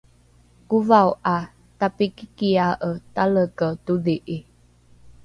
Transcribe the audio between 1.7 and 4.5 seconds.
tapikikiae taleke todhi’i